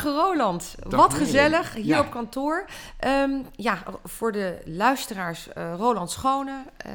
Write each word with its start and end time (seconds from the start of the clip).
Goedemorgen 0.00 0.32
Roland. 0.32 0.74
Wat 0.88 1.14
gezellig 1.14 1.74
hier 1.74 1.98
op 1.98 2.10
kantoor. 2.10 2.64
Ehm, 2.96 3.30
ja, 3.56 3.82
voor 4.04 4.32
de 4.32 4.58
luisteraars, 4.64 5.48
uh, 5.58 5.74
Roland 5.76 6.10
Schone 6.10 6.50
uh, 6.86 6.92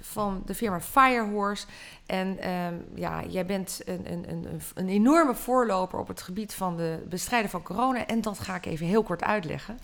van 0.00 0.42
de 0.46 0.54
firma 0.54 0.80
Firehorse. 0.80 1.66
En 2.06 2.38
ehm, 2.38 2.74
ja, 2.94 3.22
jij 3.28 3.46
bent 3.46 3.80
een, 3.84 4.12
een, 4.12 4.24
een, 4.28 4.60
een 4.74 4.88
enorme 4.88 5.34
voorloper 5.34 5.98
op 5.98 6.08
het 6.08 6.22
gebied 6.22 6.54
van 6.54 6.76
de 6.76 7.04
bestrijden 7.08 7.50
van 7.50 7.62
corona. 7.62 8.06
En 8.06 8.20
dat 8.20 8.38
ga 8.38 8.54
ik 8.54 8.66
even 8.66 8.86
heel 8.86 9.02
kort 9.02 9.22
uitleggen. 9.22 9.78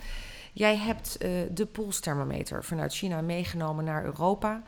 Jij 0.53 0.77
hebt 0.77 1.17
uh, 1.21 1.31
de 1.51 1.67
polsthermometer 1.67 2.65
vanuit 2.65 2.95
China 2.95 3.21
meegenomen 3.21 3.85
naar 3.85 4.05
Europa. 4.05 4.63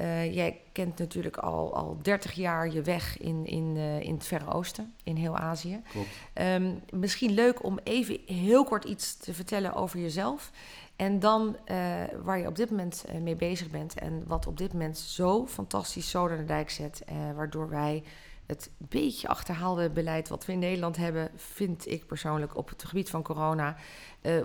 Uh, 0.00 0.34
jij 0.34 0.60
kent 0.72 0.98
natuurlijk 0.98 1.36
al, 1.36 1.74
al 1.74 1.98
30 2.02 2.32
jaar 2.32 2.70
je 2.70 2.82
weg 2.82 3.18
in, 3.18 3.46
in, 3.46 3.76
uh, 3.76 4.00
in 4.00 4.14
het 4.14 4.26
Verre 4.26 4.52
Oosten, 4.52 4.94
in 5.04 5.16
heel 5.16 5.36
Azië. 5.36 5.82
Klopt. 5.92 6.08
Um, 6.34 6.80
misschien 6.90 7.30
leuk 7.30 7.64
om 7.64 7.78
even 7.84 8.20
heel 8.26 8.64
kort 8.64 8.84
iets 8.84 9.16
te 9.16 9.34
vertellen 9.34 9.74
over 9.74 9.98
jezelf. 9.98 10.50
En 10.96 11.18
dan 11.18 11.56
uh, 11.66 11.76
waar 12.22 12.38
je 12.38 12.46
op 12.46 12.56
dit 12.56 12.70
moment 12.70 13.04
mee 13.22 13.36
bezig 13.36 13.70
bent. 13.70 13.94
En 13.94 14.22
wat 14.26 14.46
op 14.46 14.58
dit 14.58 14.72
moment 14.72 14.98
zo 14.98 15.46
fantastisch 15.46 16.10
zo 16.10 16.28
naar 16.28 16.36
de 16.36 16.44
dijk 16.44 16.70
zet. 16.70 17.04
waardoor 17.34 17.68
wij 17.68 18.02
het 18.46 18.70
beetje 18.78 19.28
achterhaalde 19.28 19.90
beleid 19.90 20.28
wat 20.28 20.46
we 20.46 20.52
in 20.52 20.58
Nederland 20.58 20.96
hebben, 20.96 21.30
vind 21.36 21.86
ik 21.86 22.06
persoonlijk 22.06 22.56
op 22.56 22.68
het 22.68 22.84
gebied 22.84 23.10
van 23.10 23.22
corona, 23.22 23.76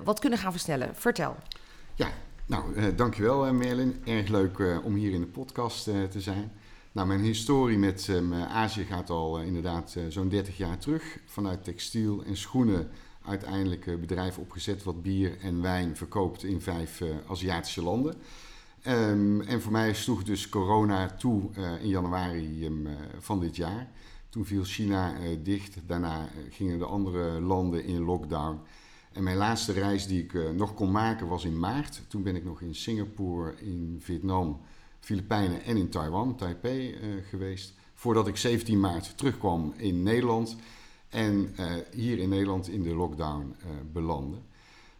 wat 0.03 0.19
kunnen 0.19 0.39
gaan 0.39 0.51
versnellen. 0.51 0.95
Vertel. 0.95 1.35
Ja, 1.95 2.07
nou, 2.45 2.75
uh, 2.75 2.85
dankjewel 2.95 3.47
uh, 3.47 3.53
Merlin. 3.53 4.01
Erg 4.03 4.27
leuk 4.27 4.57
uh, 4.57 4.85
om 4.85 4.95
hier 4.95 5.11
in 5.11 5.19
de 5.19 5.27
podcast 5.27 5.83
te 5.83 6.21
zijn. 6.21 6.51
Nou, 6.91 7.07
mijn 7.07 7.21
historie 7.21 7.77
met 7.77 8.07
um, 8.07 8.33
Azië 8.33 8.83
gaat 8.83 9.09
al 9.09 9.41
inderdaad 9.41 9.97
zo'n 10.09 10.29
30 10.29 10.57
jaar 10.57 10.77
terug. 10.77 11.19
Vanuit 11.25 11.63
textiel 11.63 12.23
en 12.23 12.37
schoenen 12.37 12.89
uiteindelijk 13.25 13.99
bedrijf 13.99 14.37
opgezet 14.37 14.83
wat 14.83 15.01
bier 15.01 15.39
en 15.39 15.61
wijn 15.61 15.97
verkoopt 15.97 16.43
in 16.43 16.61
vijf 16.61 17.01
Aziatische 17.27 17.83
landen. 17.83 18.15
Um, 18.87 19.41
en 19.41 19.61
voor 19.61 19.71
mij 19.71 19.93
sloeg 19.93 20.23
dus 20.23 20.49
corona 20.49 21.07
toe 21.07 21.49
in 21.81 21.89
januari 21.89 22.65
um, 22.65 22.87
van 23.19 23.39
dit 23.39 23.55
jaar. 23.55 23.91
Toen 24.29 24.45
viel 24.45 24.63
China 24.63 25.13
dicht, 25.43 25.77
daarna 25.87 26.29
gingen 26.49 26.79
de 26.79 26.85
andere 26.85 27.41
landen 27.41 27.85
in 27.85 28.01
lockdown. 28.01 28.59
En 29.15 29.23
mijn 29.23 29.37
laatste 29.37 29.71
reis 29.71 30.07
die 30.07 30.23
ik 30.23 30.33
uh, 30.33 30.49
nog 30.49 30.73
kon 30.73 30.91
maken 30.91 31.27
was 31.27 31.45
in 31.45 31.59
maart. 31.59 32.01
Toen 32.07 32.23
ben 32.23 32.35
ik 32.35 32.43
nog 32.43 32.61
in 32.61 32.75
Singapore, 32.75 33.55
in 33.57 33.97
Vietnam, 33.99 34.61
Filipijnen 34.99 35.63
en 35.63 35.77
in 35.77 35.89
Taiwan, 35.89 36.35
Taipei, 36.35 36.89
uh, 36.89 36.99
geweest. 37.29 37.73
Voordat 37.93 38.27
ik 38.27 38.37
17 38.37 38.79
maart 38.79 39.17
terugkwam 39.17 39.73
in 39.77 40.03
Nederland. 40.03 40.55
En 41.09 41.55
uh, 41.59 41.73
hier 41.91 42.17
in 42.17 42.29
Nederland 42.29 42.67
in 42.67 42.83
de 42.83 42.95
lockdown 42.95 43.55
belandde. 43.91 44.37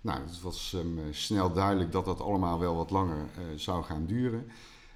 Nou, 0.02 0.22
het 0.22 0.42
was 0.42 0.74
um, 0.76 1.00
snel 1.12 1.54
duidelijk 1.54 1.92
dat 1.92 2.06
dat 2.06 2.22
allemaal 2.22 2.60
wel 2.60 2.76
wat 2.76 2.90
langer 2.90 3.26
zou 3.56 3.84
gaan 3.84 4.06
duren. 4.06 4.48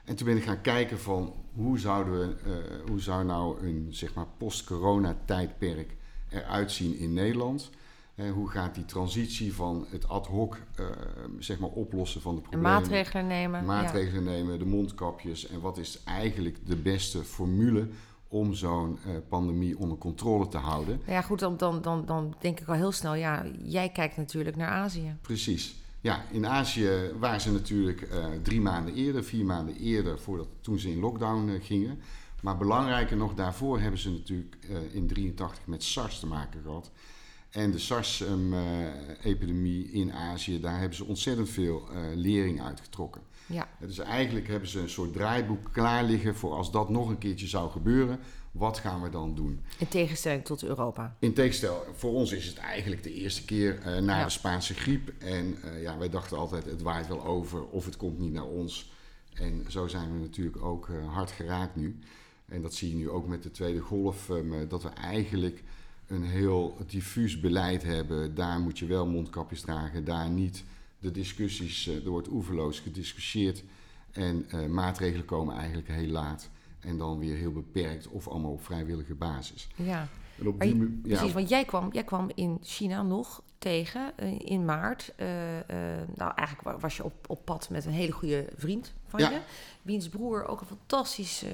En 0.04 0.16
toen 0.16 0.28
ben 0.28 0.38
ik 0.38 0.44
gaan 0.44 0.62
kijken 0.62 1.00
van 1.00 1.34
hoe, 1.54 1.80
zouden 1.80 2.14
we, 2.20 2.84
hoe 2.88 3.00
zou 3.00 3.26
nou 3.26 3.68
een 3.68 3.88
zeg 3.92 4.14
maar, 4.14 4.28
post-corona 4.38 5.18
tijdperk 5.26 5.96
eruit 6.30 6.72
zien 6.72 6.98
in 6.98 7.14
Nederland 7.14 7.70
hoe 8.28 8.50
gaat 8.50 8.76
die 8.76 8.86
transitie 8.86 9.54
van 9.54 9.86
het 9.90 10.08
ad 10.08 10.28
hoc 10.28 10.58
uh, 10.80 10.86
zeg 11.40 11.60
maar 11.60 11.70
oplossen 11.70 12.22
van 12.22 12.36
de 12.36 12.42
problemen. 12.42 12.72
Maatregelen 12.72 13.28
nemen. 13.28 13.66
Maatregelen 13.66 14.24
ja. 14.24 14.30
nemen, 14.30 14.60
de 14.60 14.66
mondkapjes. 14.66 15.48
En 15.48 15.62
wat 15.62 15.78
is 15.78 16.04
eigenlijk 16.04 16.68
de 16.68 16.76
beste 16.76 17.24
formule 17.24 17.88
om 18.28 18.54
zo'n 18.54 19.00
uh, 19.08 19.14
pandemie 19.30 19.78
onder 19.78 19.98
controle 19.98 20.48
te 20.48 20.58
houden? 20.58 21.02
Ja 21.06 21.22
goed, 21.22 21.40
dan, 21.40 21.58
dan, 21.58 21.82
dan, 21.82 22.06
dan 22.06 22.36
denk 22.40 22.60
ik 22.60 22.68
al 22.68 22.74
heel 22.74 22.92
snel, 22.92 23.16
ja, 23.16 23.46
jij 23.64 23.90
kijkt 23.90 24.18
natuurlijk 24.18 24.56
naar 24.56 24.70
Azië. 24.70 25.16
Precies. 25.22 25.76
Ja, 26.02 26.24
in 26.32 26.48
Azië 26.48 27.12
waren 27.20 27.42
ze 27.42 27.52
natuurlijk 27.52 28.02
uh, 28.02 28.26
drie 28.42 28.62
maanden 28.62 28.94
eerder, 28.94 29.24
vier 29.24 29.46
maanden 29.46 29.76
eerder, 29.76 30.20
voordat, 30.20 30.48
toen 30.62 30.80
ze 30.80 30.92
in 30.92 31.00
lockdown 31.00 31.60
gingen. 31.62 32.00
Maar 32.42 32.58
belangrijker 32.58 33.18
nog, 33.18 33.34
daarvoor 33.34 33.80
hebben 33.80 34.00
ze 34.00 34.12
natuurlijk 34.12 34.58
in 34.92 35.08
83 35.08 35.68
met 35.68 35.84
SARS 35.84 36.20
te 36.20 36.28
maken 36.28 36.62
gehad. 36.62 36.92
En 37.50 37.72
de 37.72 37.80
SARS-epidemie 37.80 39.88
um, 39.88 39.94
in 39.94 40.14
Azië, 40.14 40.60
daar 40.60 40.80
hebben 40.80 40.98
ze 40.98 41.06
ontzettend 41.06 41.50
veel 41.50 41.88
uh, 41.92 41.98
lering 42.16 42.62
uitgetrokken. 42.62 43.22
Ja. 43.46 43.70
Dus 43.80 43.98
eigenlijk 43.98 44.48
hebben 44.48 44.70
ze 44.70 44.80
een 44.80 44.90
soort 44.90 45.14
draaiboek 45.14 45.70
klaar 45.72 46.04
liggen 46.04 46.36
voor 46.36 46.54
als 46.54 46.72
dat 46.72 46.90
nog 46.90 47.10
een 47.10 47.18
keertje 47.18 47.48
zou 47.48 47.72
gebeuren. 47.72 48.20
Wat 48.52 48.78
gaan 48.78 49.02
we 49.02 49.10
dan 49.10 49.36
doen? 49.36 49.64
In 49.78 49.88
tegenstelling 49.88 50.46
tot 50.46 50.64
Europa. 50.64 51.16
In 51.20 51.34
tegenstelling, 51.34 51.82
voor 51.94 52.14
ons 52.14 52.32
is 52.32 52.46
het 52.46 52.58
eigenlijk 52.58 53.04
de 53.04 53.14
eerste 53.14 53.46
keer 53.46 53.80
uh, 53.80 53.98
na 53.98 54.18
ja. 54.18 54.24
de 54.24 54.30
Spaanse 54.30 54.74
griep. 54.74 55.14
En 55.18 55.58
uh, 55.66 55.82
ja, 55.82 55.98
wij 55.98 56.10
dachten 56.10 56.38
altijd, 56.38 56.66
het 56.66 56.82
waait 56.82 57.08
wel 57.08 57.26
over 57.26 57.66
of 57.66 57.86
het 57.86 57.98
komt 57.98 58.20
niet 58.20 58.34
naar 58.34 58.48
ons. 58.48 58.92
En 59.34 59.66
zo 59.68 59.88
zijn 59.88 60.14
we 60.14 60.20
natuurlijk 60.20 60.64
ook 60.64 60.90
hard 61.08 61.32
geraakt 61.32 61.76
nu. 61.76 62.00
En 62.46 62.62
dat 62.62 62.74
zie 62.74 62.90
je 62.90 62.96
nu 62.96 63.10
ook 63.10 63.28
met 63.28 63.44
de 63.44 63.52
tweede 63.52 63.80
golf, 63.80 64.32
dat 64.68 64.84
we 64.84 64.90
eigenlijk 64.90 65.64
een 66.10 66.24
heel 66.24 66.78
diffuus 66.88 67.40
beleid 67.40 67.84
hebben. 67.84 68.36
Daar 68.36 68.60
moet 68.60 68.80
je 68.80 68.86
wel 68.86 69.08
mondkapjes 69.08 69.62
dragen, 69.62 70.06
daar 70.06 70.30
niet. 70.30 70.64
De 71.00 71.12
discussies, 71.12 71.88
uh, 71.88 72.06
er 72.06 72.10
wordt 72.10 72.28
oeverloos 72.28 72.80
gediscussieerd. 72.80 73.64
En 74.12 74.46
uh, 74.54 74.66
maatregelen 74.66 75.26
komen 75.26 75.56
eigenlijk 75.56 75.88
heel 75.88 76.08
laat. 76.08 76.50
En 76.80 76.98
dan 76.98 77.20
weer 77.20 77.36
heel 77.36 77.52
beperkt 77.52 78.08
of 78.08 78.28
allemaal 78.28 78.52
op 78.52 78.64
vrijwillige 78.64 79.14
basis. 79.14 79.68
Ja, 79.76 80.08
die, 80.36 80.78
je, 80.78 81.00
precies. 81.04 81.34
Want 81.34 81.50
jij 81.50 81.66
kwam, 81.66 81.90
jij 81.92 82.04
kwam 82.04 82.30
in 82.36 82.58
China 82.62 83.02
nog 83.02 83.44
tegen 83.58 84.12
uh, 84.24 84.40
in 84.40 84.66
maart. 84.66 85.14
nou, 86.16 86.32
eigenlijk 86.36 86.80
was 86.80 86.98
je 86.98 87.04
op, 87.04 87.14
op 87.28 87.46
pad 87.46 87.70
met 87.70 87.86
een 87.86 87.92
hele 87.92 88.12
goede 88.12 88.46
vriend 88.56 88.94
van 89.08 89.20
ja. 89.20 89.30
je. 89.30 89.40
Wiens 89.82 90.10
broer 90.10 90.46
ook 90.48 90.62
een 90.62 90.68
fantastisch 90.68 91.46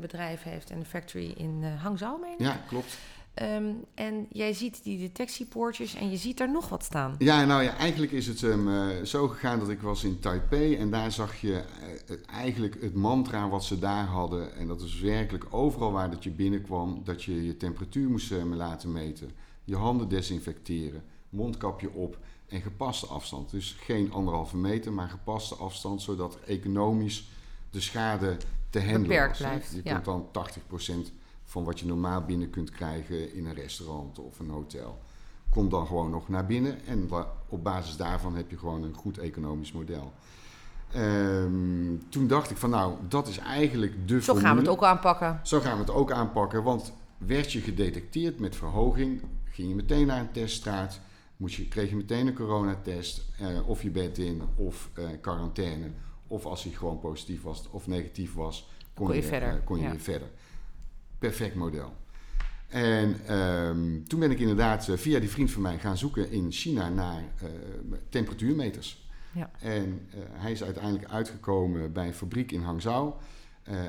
bedrijf 0.00 0.42
heeft 0.42 0.70
en 0.70 0.78
een 0.78 0.84
factory 0.84 1.30
in 1.36 1.64
Hangzhou, 1.64 2.20
meen 2.20 2.32
ik. 2.32 2.40
Ja, 2.40 2.60
klopt. 2.68 2.98
Um, 3.42 3.84
en 3.94 4.26
jij 4.30 4.52
ziet 4.52 4.82
die 4.82 4.98
detectiepoortjes 4.98 5.94
en 5.94 6.10
je 6.10 6.16
ziet 6.16 6.36
daar 6.36 6.50
nog 6.50 6.68
wat 6.68 6.84
staan. 6.84 7.14
Ja, 7.18 7.44
nou 7.44 7.62
ja, 7.62 7.76
eigenlijk 7.76 8.12
is 8.12 8.26
het 8.26 8.42
um, 8.42 8.68
uh, 8.68 9.02
zo 9.04 9.28
gegaan 9.28 9.58
dat 9.58 9.68
ik 9.68 9.80
was 9.80 10.04
in 10.04 10.18
Taipei 10.20 10.76
en 10.76 10.90
daar 10.90 11.12
zag 11.12 11.40
je 11.40 11.64
uh, 12.08 12.16
eigenlijk 12.26 12.80
het 12.80 12.94
mantra 12.94 13.48
wat 13.48 13.64
ze 13.64 13.78
daar 13.78 14.04
hadden. 14.04 14.54
En 14.54 14.66
dat 14.66 14.80
is 14.80 15.00
werkelijk 15.00 15.46
overal 15.50 15.92
waar 15.92 16.10
dat 16.10 16.24
je 16.24 16.30
binnenkwam, 16.30 17.00
dat 17.04 17.24
je 17.24 17.44
je 17.44 17.56
temperatuur 17.56 18.08
moest 18.08 18.32
uh, 18.32 18.44
laten 18.44 18.92
meten, 18.92 19.30
je 19.64 19.76
handen 19.76 20.08
desinfecteren, 20.08 21.02
mondkapje 21.28 21.92
op 21.92 22.18
en 22.48 22.60
gepaste 22.60 23.06
afstand. 23.06 23.50
Dus 23.50 23.76
geen 23.80 24.12
anderhalve 24.12 24.56
meter, 24.56 24.92
maar 24.92 25.08
gepaste 25.08 25.54
afstand, 25.54 26.02
zodat 26.02 26.38
economisch 26.46 27.28
de 27.70 27.80
schade 27.80 28.36
te 28.70 28.78
handelen 28.78 29.02
Beperkt 29.02 29.38
was. 29.38 29.48
Blijft, 29.48 29.72
je 29.72 29.80
ja. 29.84 29.92
komt 29.92 30.04
dan 30.04 30.28
80 30.32 30.62
van 31.48 31.64
wat 31.64 31.80
je 31.80 31.86
normaal 31.86 32.24
binnen 32.24 32.50
kunt 32.50 32.70
krijgen 32.70 33.34
in 33.34 33.46
een 33.46 33.54
restaurant 33.54 34.18
of 34.18 34.38
een 34.38 34.50
hotel. 34.50 34.98
Komt 35.50 35.70
dan 35.70 35.86
gewoon 35.86 36.10
nog 36.10 36.28
naar 36.28 36.46
binnen 36.46 36.86
en 36.86 37.10
op 37.48 37.64
basis 37.64 37.96
daarvan 37.96 38.34
heb 38.34 38.50
je 38.50 38.58
gewoon 38.58 38.82
een 38.82 38.94
goed 38.94 39.18
economisch 39.18 39.72
model. 39.72 40.12
Um, 40.96 42.02
toen 42.08 42.26
dacht 42.26 42.50
ik 42.50 42.56
van 42.56 42.70
nou, 42.70 42.94
dat 43.08 43.28
is 43.28 43.38
eigenlijk 43.38 44.08
de 44.08 44.14
Zo 44.14 44.20
formule. 44.20 44.46
gaan 44.46 44.56
we 44.56 44.60
het 44.60 44.70
ook 44.70 44.82
aanpakken. 44.84 45.40
Zo 45.42 45.60
gaan 45.60 45.72
we 45.72 45.80
het 45.80 45.90
ook 45.90 46.12
aanpakken, 46.12 46.62
want 46.62 46.92
werd 47.18 47.52
je 47.52 47.60
gedetecteerd 47.60 48.40
met 48.40 48.56
verhoging, 48.56 49.22
ging 49.44 49.68
je 49.68 49.74
meteen 49.74 50.06
naar 50.06 50.20
een 50.20 50.32
teststraat, 50.32 51.00
moest 51.36 51.54
je, 51.54 51.68
kreeg 51.68 51.90
je 51.90 51.96
meteen 51.96 52.26
een 52.26 52.34
coronatest, 52.34 53.24
uh, 53.40 53.68
of 53.68 53.82
je 53.82 53.90
bed 53.90 54.18
in 54.18 54.42
of 54.54 54.90
uh, 54.98 55.04
quarantaine, 55.20 55.90
of 56.26 56.44
als 56.44 56.62
hij 56.62 56.72
gewoon 56.72 56.98
positief 56.98 57.42
was 57.42 57.68
of 57.70 57.86
negatief 57.86 58.34
was, 58.34 58.68
kon, 58.94 59.06
kon 59.06 59.16
je, 59.16 59.22
je, 59.22 59.28
verder. 59.28 59.60
Kon 59.64 59.76
je 59.76 59.82
ja. 59.82 59.90
weer 59.90 60.00
verder 60.00 60.28
perfect 61.18 61.54
model. 61.54 61.96
En 62.68 63.36
um, 63.36 64.08
toen 64.08 64.20
ben 64.20 64.30
ik 64.30 64.38
inderdaad 64.38 64.88
uh, 64.88 64.96
via 64.96 65.20
die 65.20 65.30
vriend 65.30 65.50
van 65.50 65.62
mij 65.62 65.78
gaan 65.78 65.98
zoeken 65.98 66.30
in 66.30 66.52
China 66.52 66.88
naar 66.88 67.22
uh, 67.42 67.48
temperatuurmeters. 68.08 69.06
Ja. 69.32 69.50
En 69.60 70.08
uh, 70.14 70.20
hij 70.32 70.52
is 70.52 70.62
uiteindelijk 70.62 71.10
uitgekomen 71.10 71.92
bij 71.92 72.06
een 72.06 72.14
fabriek 72.14 72.52
in 72.52 72.62
Hangzhou. 72.62 73.12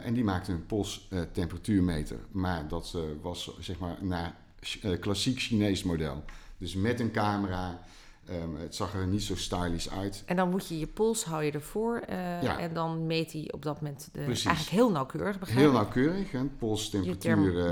en 0.04 0.14
die 0.14 0.24
maakte 0.24 0.52
een 0.52 0.66
POS 0.66 1.10
temperatuurmeter. 1.32 2.20
Maar 2.32 2.68
dat 2.68 2.98
was 3.22 3.58
zeg 3.60 3.80
maar 3.80 3.98
naar 4.02 4.36
klassiek 5.00 5.40
Chinees 5.40 5.84
model. 5.84 6.24
Dus 6.58 6.76
met 6.76 7.00
een 7.00 7.12
camera, 7.12 7.82
Ehm, 8.30 8.56
het 8.62 8.76
zag 8.76 8.94
er 8.94 9.08
niet 9.08 9.24
zo 9.24 9.36
stylish 9.36 9.88
uit. 9.88 10.24
En 10.26 10.36
dan 10.36 10.50
moet 10.50 10.68
je 10.68 10.80
je 10.80 10.88
pols, 10.88 11.24
hou 11.24 11.44
je 11.44 11.52
ervoor. 11.52 12.02
Uh, 12.10 12.42
Ja. 12.42 12.60
En 12.60 12.74
dan 12.74 13.06
meet 13.08 13.32
hij 13.32 13.50
op 13.52 13.64
dat 13.64 13.82
moment 13.82 14.10
de, 14.12 14.22
Precies. 14.22 14.46
eigenlijk 14.46 14.76
heel 14.76 14.92
nauwkeurig, 14.92 15.40
begrijp 15.40 15.60
Heel 15.60 15.72
nauwkeurig. 15.72 16.32
Hè? 16.32 16.40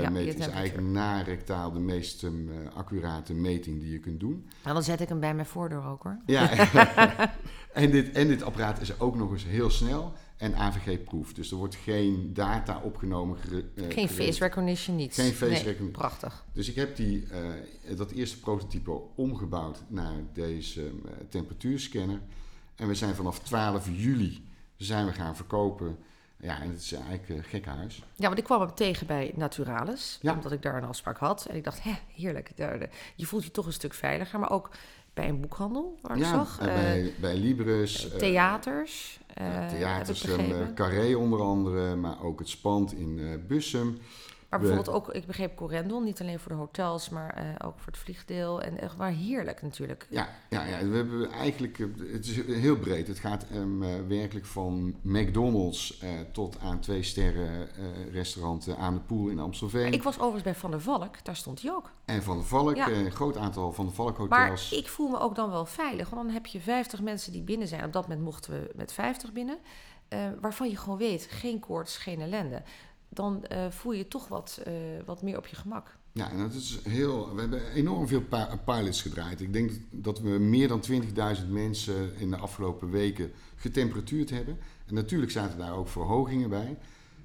je 0.00 0.10
meten 0.10 0.26
is 0.28 0.34
temperatuur. 0.34 0.54
eigenlijk 0.54 0.88
na 0.88 1.22
rectaal 1.22 1.72
de 1.72 1.78
meest 1.80 2.24
eh, 2.24 2.30
accurate 2.74 3.34
meting 3.34 3.80
die 3.80 3.92
je 3.92 3.98
kunt 3.98 4.20
doen. 4.20 4.48
Nou, 4.62 4.74
dan 4.74 4.82
zet 4.84 5.00
ik 5.00 5.08
hem 5.08 5.20
bij 5.20 5.34
mijn 5.34 5.46
voordeur 5.46 5.86
ook 5.86 6.02
hoor. 6.02 6.18
Ja, 6.26 6.50
en, 7.72 7.90
dit, 7.90 8.12
en 8.12 8.28
dit 8.28 8.42
apparaat 8.42 8.80
is 8.80 9.00
ook 9.00 9.16
nog 9.16 9.32
eens 9.32 9.44
heel 9.44 9.70
snel 9.70 10.12
en 10.38 10.54
AVG-proof. 10.54 11.32
Dus 11.32 11.50
er 11.50 11.56
wordt 11.56 11.74
geen 11.74 12.30
data 12.34 12.80
opgenomen. 12.84 13.38
gere- 13.38 13.56
eh, 13.74 13.82
Geen 13.82 13.90
gereden. 14.08 14.08
face 14.26 14.38
recognition, 14.44 14.96
niets. 14.96 15.16
Geen 15.18 15.32
face 15.32 15.44
Nee, 15.52 15.54
recognition. 15.62 15.90
Prachtig. 15.90 16.44
Dus 16.52 16.68
ik 16.68 16.74
heb 16.74 16.96
die, 16.96 17.26
eh, 17.30 17.96
dat 17.96 18.10
eerste 18.10 18.40
prototype 18.40 19.00
omgebouwd 19.14 19.82
naar 19.88 20.16
deze 20.32 20.82
eh, 20.86 21.10
temperatuurscanner. 21.28 22.20
En 22.76 22.88
we 22.88 22.94
zijn 22.94 23.14
vanaf 23.14 23.38
12 23.38 23.88
juli 23.92 24.46
zijn 24.76 25.06
we 25.06 25.12
gaan 25.12 25.36
verkopen. 25.36 25.98
Ja, 26.40 26.60
en 26.60 26.70
het 26.70 26.80
is 26.80 26.92
eigenlijk 26.92 27.28
uh, 27.28 27.38
gek 27.42 27.66
huis. 27.66 28.02
Ja, 28.16 28.26
want 28.26 28.38
ik 28.38 28.44
kwam 28.44 28.60
hem 28.60 28.74
tegen 28.74 29.06
bij 29.06 29.32
Naturalis, 29.36 30.18
Ja. 30.22 30.32
omdat 30.32 30.52
ik 30.52 30.62
daar 30.62 30.76
een 30.76 30.88
afspraak 30.88 31.18
had. 31.18 31.46
En 31.46 31.56
ik 31.56 31.64
dacht, 31.64 31.82
hè, 31.82 31.92
heerlijk. 32.14 32.50
Je 33.16 33.26
voelt 33.26 33.44
je 33.44 33.50
toch 33.50 33.66
een 33.66 33.72
stuk 33.72 33.94
veiliger, 33.94 34.38
maar 34.38 34.50
ook 34.50 34.70
bij 35.14 35.28
een 35.28 35.40
boekhandel, 35.40 35.98
waar 36.02 36.16
ik 36.16 36.22
ja, 36.22 36.30
zag. 36.30 36.58
bij, 36.58 37.12
bij 37.20 37.36
Libris. 37.36 38.10
eh, 38.10 38.18
theaters. 38.18 39.20
Eh, 39.38 39.46
ja, 39.46 39.68
theaters, 39.68 40.22
een, 40.22 40.36
begrepen. 40.36 40.68
eh, 40.68 40.74
Carré 40.74 41.14
onder 41.16 41.40
andere, 41.40 41.96
maar 41.96 42.22
ook 42.22 42.38
het 42.38 42.48
Spand 42.48 42.92
in 42.92 43.18
eh, 43.18 43.26
Bussum. 43.48 43.98
Maar 44.48 44.58
bijvoorbeeld 44.58 44.96
ook, 44.96 45.08
ik 45.08 45.26
begreep 45.26 45.56
Corendon, 45.56 46.04
niet 46.04 46.20
alleen 46.20 46.38
voor 46.38 46.52
de 46.52 46.58
hotels, 46.58 47.08
maar 47.08 47.34
eh, 47.34 47.66
ook 47.66 47.78
voor 47.78 47.92
het 47.92 47.98
vliegdeel. 47.98 48.62
En 48.62 48.80
echt 48.80 48.96
maar 48.96 49.10
heerlijk 49.10 49.62
natuurlijk. 49.62 50.06
Ja, 50.10 50.28
ja, 50.48 50.64
ja, 50.64 50.86
we 50.86 50.96
hebben 50.96 51.30
eigenlijk, 51.30 51.78
eh, 51.78 51.86
het 52.12 52.26
is 52.26 52.44
heel 52.46 52.76
breed. 52.78 53.06
Het 53.08 53.18
gaat 53.18 53.46
ehm, 53.52 53.82
eh, 53.82 53.88
werkelijk 54.08 54.46
van 54.46 54.94
McDonald's 55.02 56.02
tot 56.32 56.58
aan 56.60 56.80
twee 56.80 57.02
sterren 57.02 57.68
restaurant 58.12 58.66
eh, 58.66 58.78
aan 58.78 58.94
de 58.94 59.00
Poel 59.00 59.28
in 59.28 59.38
Amstelveen. 59.38 59.92
Ik 59.92 60.02
was 60.02 60.14
overigens 60.14 60.42
bij 60.42 60.54
Van 60.54 60.70
der 60.70 60.80
Valk, 60.80 61.24
daar 61.24 61.36
stond 61.36 61.62
hij 61.62 61.72
ook. 61.72 61.90
En 62.04 62.22
Van 62.22 62.38
de 62.38 62.44
Valk, 62.44 62.76
Ja. 62.76 62.88
een 62.88 63.10
groot 63.12 63.36
aantal 63.36 63.72
Van 63.72 63.86
de 63.86 63.92
Valk 63.92 64.28
Maar 64.28 64.40
hotels. 64.48 64.72
ik 64.72 64.88
voel 64.88 65.08
me 65.08 65.18
ook 65.18 65.34
dan 65.34 65.50
wel 65.50 65.66
veilig, 65.66 66.10
want 66.10 66.22
dan 66.24 66.32
heb 66.32 66.46
je 66.46 66.60
50 66.60 67.02
mensen 67.02 67.32
die 67.32 67.42
binnen 67.42 67.68
zijn. 67.68 67.84
Op 67.84 67.92
dat 67.92 68.02
moment 68.02 68.24
mochten 68.24 68.52
we 68.52 68.70
met 68.74 68.92
50 68.92 69.32
binnen, 69.32 69.58
waarvan 70.40 70.68
je 70.68 70.76
gewoon 70.76 70.98
weet, 70.98 71.26
geen 71.30 71.60
koorts, 71.60 71.96
geen 71.96 72.20
ellende. 72.20 72.62
Dan 73.18 73.44
eh, 73.44 73.70
voel 73.70 73.92
je 73.92 74.08
toch 74.08 74.28
wat, 74.28 74.60
eh, 74.64 74.72
wat 75.04 75.22
meer 75.22 75.36
op 75.36 75.46
je 75.46 75.56
gemak. 75.56 75.96
Ja, 76.12 76.30
en 76.30 76.38
dat 76.38 76.52
is 76.52 76.78
heel, 76.88 77.34
we 77.34 77.40
hebben 77.40 77.72
enorm 77.72 78.08
veel 78.08 78.20
pi- 78.22 78.56
pilots 78.64 79.02
gedraaid. 79.02 79.40
Ik 79.40 79.52
denk 79.52 79.70
dat 79.90 80.20
we 80.20 80.28
meer 80.28 80.68
dan 80.68 80.80
20.000 80.80 81.48
mensen 81.50 82.16
in 82.16 82.30
de 82.30 82.36
afgelopen 82.36 82.90
weken 82.90 83.30
getemperatuurd 83.56 84.30
hebben. 84.30 84.58
En 84.86 84.94
natuurlijk 84.94 85.30
zaten 85.30 85.58
daar 85.58 85.72
ook 85.76 85.88
verhogingen 85.88 86.50
bij. 86.50 86.78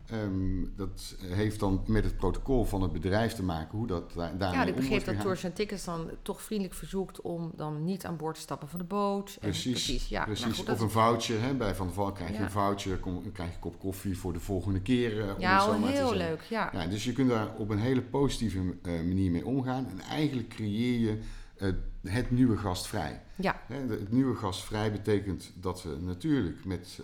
Ehm, 0.09 0.65
dat 0.75 1.15
heeft 1.19 1.59
dan 1.59 1.83
met 1.87 2.03
het 2.03 2.17
protocol 2.17 2.65
van 2.65 2.81
het 2.81 2.91
bedrijf 2.93 3.33
te 3.33 3.43
maken, 3.43 3.77
hoe 3.77 3.87
dat 3.87 4.13
daar, 4.13 4.37
daarmee 4.37 4.59
Ja, 4.59 4.65
ik 4.65 4.75
begreep 4.75 5.05
dat. 5.05 5.19
Tours 5.21 5.43
en 5.43 5.53
Tickets 5.53 5.83
dan 5.85 6.09
toch 6.21 6.41
vriendelijk 6.41 6.75
verzoekt 6.75 7.21
om 7.21 7.51
dan 7.55 7.83
niet 7.83 8.05
aan 8.05 8.17
boord 8.17 8.35
te 8.35 8.41
stappen 8.41 8.67
van 8.67 8.79
de 8.79 8.85
boot. 8.85 9.29
En 9.29 9.49
Precies, 9.49 9.71
precies, 9.71 10.07
ja. 10.07 10.23
precies. 10.23 10.43
Nou 10.43 10.55
goed, 10.55 10.65
dat- 10.65 10.75
of 10.75 10.81
een 10.81 10.89
voucher. 10.89 11.41
Hè? 11.41 11.53
Bij 11.53 11.75
Van 11.75 11.85
der 11.85 11.95
Valk 11.95 12.15
krijg 12.15 12.29
je 12.31 12.37
Ja. 12.37 12.43
een 12.43 12.51
voucher, 12.51 12.97
kom, 12.97 13.31
krijg 13.31 13.49
je 13.49 13.55
een 13.55 13.61
kop 13.61 13.79
koffie 13.79 14.17
voor 14.17 14.33
de 14.33 14.39
volgende 14.39 14.81
keer. 14.81 15.19
eh, 15.27 15.33
om 15.35 15.39
ja, 15.41 15.53
het 15.55 15.63
zo 15.63 15.79
te 15.85 15.91
heel 15.91 16.13
leuk. 16.15 16.41
Ja. 16.41 16.69
Ja, 16.73 16.87
dus 16.87 17.03
je 17.03 17.13
kunt 17.13 17.29
daar 17.29 17.55
op 17.57 17.69
een 17.69 17.79
hele 17.79 18.01
positieve 18.01 18.57
eh, 18.81 18.91
manier 18.93 19.31
mee 19.31 19.45
omgaan. 19.45 19.87
En 19.89 19.99
eigenlijk 19.99 20.47
creëer 20.49 20.99
je 20.99 21.19
eh, 21.57 21.69
het 22.11 22.31
nieuwe 22.31 22.57
gastvrij. 22.57 23.21
ja. 23.35 23.61
De- 23.67 23.73
Het 23.73 24.11
nieuwe 24.11 24.35
gastvrij 24.35 24.91
betekent 24.91 25.51
dat 25.55 25.83
we 25.83 25.97
natuurlijk 25.99 26.65
met 26.65 26.99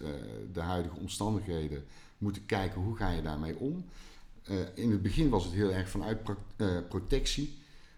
de 0.53 0.61
huidige 0.61 0.95
omstandigheden 0.95 1.83
moeten 2.19 2.45
kijken 2.45 2.81
hoe 2.81 2.95
ga 2.95 3.09
je 3.11 3.21
daarmee 3.21 3.57
om. 3.57 3.85
Eh, 4.43 4.55
in 4.73 4.91
het 4.91 5.01
begin 5.01 5.29
was 5.29 5.43
het 5.43 5.53
heel 5.53 5.71
erg 5.71 5.89
vanuit 5.89 6.23
pro- 6.23 6.43
eh, 6.55 6.77
protectie. 6.89 7.57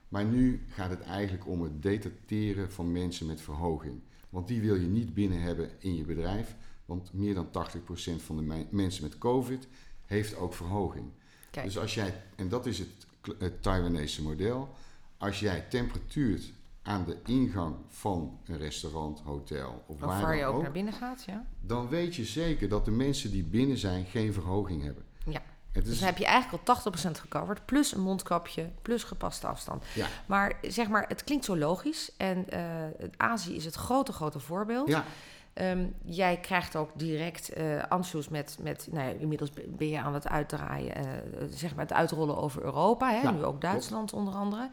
Maar 0.10 0.26
nu 0.26 0.66
gaat 0.70 0.90
het 0.90 1.02
eigenlijk 1.02 1.48
om 1.48 1.62
het 1.62 1.82
detecteren 1.82 2.72
van 2.72 2.92
mensen 2.92 3.26
met 3.26 3.42
verhoging. 3.42 4.00
Want 4.30 4.48
die 4.48 4.62
wil 4.62 4.76
je 4.76 4.88
niet 4.88 5.14
binnen 5.14 5.42
hebben 5.42 5.70
in 5.80 5.96
je 5.96 6.04
bedrijf. 6.04 6.56
Want 6.86 7.14
meer 7.14 7.34
dan 7.34 7.52
80% 7.52 8.22
van 8.22 8.36
de 8.36 8.42
me- 8.42 8.66
mensen 8.70 9.04
met 9.04 9.18
COVID 9.18 9.68
heeft 10.06 10.36
ook 10.36 10.54
verhoging. 10.54 11.06
Kijk. 11.52 11.66
Dus 11.66 11.78
als 11.78 11.94
jij, 11.94 12.24
en 12.36 12.50
dat 12.50 12.66
is 12.66 12.80
het, 12.80 12.90
het 13.38 13.62
Taiwanese 13.64 14.22
model, 14.22 14.70
als 15.18 15.40
jij 15.40 15.62
temperatuurt 15.70 16.52
aan 16.84 17.06
de 17.06 17.18
ingang 17.26 17.76
van 17.88 18.40
een 18.46 18.58
restaurant, 18.58 19.20
hotel 19.20 19.84
of 19.88 19.96
Of 19.96 20.00
waar, 20.00 20.22
waar 20.22 20.36
je 20.36 20.42
dan 20.42 20.50
ook 20.50 20.56
ook, 20.56 20.62
naar 20.62 20.72
binnen 20.72 20.94
gaat, 20.94 21.24
ja. 21.28 21.46
dan 21.60 21.90
weet 21.90 22.16
je 22.16 22.26
zeker 22.26 22.70
dat 22.70 22.86
de 22.86 22.92
mensen 22.92 23.32
die 23.32 23.44
binnen 23.44 23.78
zijn 23.78 24.06
geen 24.06 24.34
verhoging 24.34 24.84
hebben. 24.84 25.04
Ja. 25.26 25.42
Het 25.72 25.86
Dus 25.86 25.98
dan 26.00 26.08
heb 26.08 26.18
je 26.18 26.26
eigenlijk 26.26 26.68
al 26.68 26.92
80% 26.92 27.12
gecoverd, 27.12 27.66
plus 27.66 27.94
een 27.94 28.02
mondkapje, 28.02 28.70
plus 28.82 29.04
gepaste 29.04 29.48
afstand. 29.48 29.84
ja, 29.96 30.08
Maar 30.26 30.58
zeg 30.62 30.88
maar, 30.90 31.06
het 31.08 31.24
klinkt 31.24 31.46
zo 31.46 31.58
logisch. 31.58 32.12
En 32.18 32.50
eh, 32.50 33.08
Azië 33.18 33.56
is 33.56 33.66
het 33.66 33.76
grote, 33.76 34.14
grote 34.14 34.40
voorbeeld. 34.40 34.88
ja, 34.88 35.06
Ehm, 35.54 35.86
jij 36.04 36.40
krijgt 36.40 36.76
ook 36.76 36.90
direct 36.96 37.54
ansjoes 37.90 38.30
met, 38.30 38.58
met 38.62 38.88
nou 38.92 39.08
ja, 39.08 39.14
inmiddels 39.20 39.52
ben 39.68 39.88
je 39.88 40.00
aan 40.00 40.14
het 40.14 40.28
uitdraaien, 40.28 40.96
eh, 40.96 41.04
zeg 41.50 41.76
maar 41.76 41.86
het 41.86 41.94
uitrollen 41.94 42.38
over 42.38 42.64
Europa, 42.64 43.12
hè, 43.12 43.22
Ja, 43.22 43.32
nu 43.32 43.44
ook 43.44 43.62
Duitsland 43.62 44.14
onder 44.14 44.34
andere. 44.34 44.70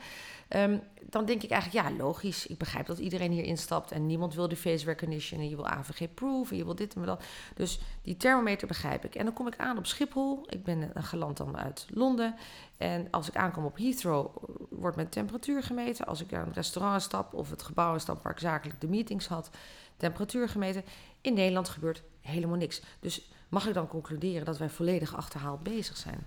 Ehm, 0.48 0.78
dan 1.10 1.24
denk 1.24 1.42
ik 1.42 1.50
eigenlijk, 1.50 1.88
ja, 1.88 1.96
logisch. 1.96 2.46
Ik 2.46 2.58
begrijp 2.58 2.86
dat 2.86 2.98
iedereen 2.98 3.32
hier 3.32 3.44
instapt 3.44 3.92
en 3.92 4.06
niemand 4.06 4.34
wil 4.34 4.48
de 4.48 4.56
face 4.56 4.84
recognition 4.84 5.40
en 5.40 5.48
je 5.48 5.56
wil 5.56 5.66
AVG-proof 5.66 6.50
en 6.50 6.56
je 6.56 6.64
wil 6.64 6.74
dit 6.74 6.94
en 6.94 7.02
dat. 7.02 7.22
Dus 7.54 7.80
die 8.02 8.16
thermometer 8.16 8.66
begrijp 8.66 9.04
ik. 9.04 9.14
En 9.14 9.24
dan 9.24 9.34
kom 9.34 9.46
ik 9.46 9.58
aan 9.58 9.78
op 9.78 9.86
Schiphol. 9.86 10.46
Ik 10.48 10.64
ben 10.64 10.94
eh, 10.94 11.04
geland 11.04 11.36
dan 11.36 11.56
uit 11.56 11.86
Londen. 11.90 12.34
En 12.76 13.08
als 13.10 13.28
ik 13.28 13.36
aankom 13.36 13.64
op 13.64 13.76
Heathrow, 13.76 14.36
wordt 14.70 14.96
mijn 14.96 15.08
temperatuur 15.08 15.62
gemeten. 15.62 16.06
Als 16.06 16.20
ik 16.20 16.30
naar 16.30 16.46
een 16.46 16.52
restaurant 16.52 17.02
stap 17.02 17.34
of 17.34 17.50
het 17.50 17.62
gebouw 17.62 17.98
stap 17.98 18.22
waar 18.22 18.32
ik 18.32 18.38
zakelijk 18.38 18.80
de 18.80 18.88
meetings 18.88 19.26
had, 19.26 19.50
temperatuur 19.98 20.48
gemeten. 20.48 20.84
In 21.20 21.34
Nederland 21.34 21.68
gebeurt 21.68 22.02
helemaal 22.20 22.56
niks. 22.56 22.82
Dus 23.00 23.30
mag 23.48 23.66
ik 23.66 23.74
dan 23.74 23.88
concluderen 23.88 24.44
dat 24.44 24.58
wij 24.58 24.70
volledig 24.70 25.16
achterhaald 25.16 25.62
bezig 25.62 25.96
zijn? 25.96 26.26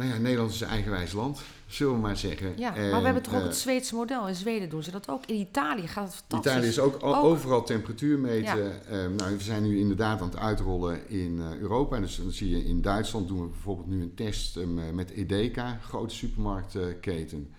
nou 0.00 0.12
ja, 0.12 0.18
Nederland 0.18 0.50
is 0.50 0.60
een 0.60 0.68
eigenwijs 0.68 1.12
land, 1.12 1.40
zullen 1.66 1.94
we 1.94 2.00
maar 2.00 2.16
zeggen. 2.16 2.52
Ja, 2.56 2.74
En, 2.74 2.90
maar 2.90 2.98
we 2.98 3.04
hebben 3.04 3.22
toch 3.22 3.34
ook 3.34 3.40
eh, 3.40 3.46
het 3.46 3.56
Zweedse 3.56 3.94
model. 3.94 4.28
In 4.28 4.34
Zweden 4.34 4.68
doen 4.68 4.82
ze 4.82 4.90
dat 4.90 5.08
ook. 5.08 5.26
In 5.26 5.34
Italië 5.34 5.86
gaat 5.86 6.04
het 6.04 6.14
fantastisch. 6.14 6.52
Italië 6.52 6.68
is 6.68 6.78
ook, 6.78 7.02
overal 7.02 7.64
temperatuur 7.64 8.18
meten. 8.18 8.86
Eh, 8.86 9.06
nou, 9.16 9.36
we 9.36 9.42
zijn 9.42 9.62
nu 9.62 9.78
inderdaad 9.78 10.20
aan 10.20 10.28
het 10.28 10.36
uitrollen 10.36 11.08
in 11.08 11.40
eh, 11.40 11.58
Europa. 11.58 12.00
Dus 12.00 12.16
dan 12.16 12.30
zie 12.30 12.50
je 12.50 12.64
in 12.64 12.82
Duitsland 12.82 13.28
doen 13.28 13.40
we 13.40 13.48
bijvoorbeeld 13.48 13.88
nu 13.88 14.02
een 14.02 14.14
test 14.14 14.56
eh, 14.56 14.66
met 14.92 15.10
Edeka, 15.10 15.78
grote 15.82 16.14
supermarktketen. 16.14 17.54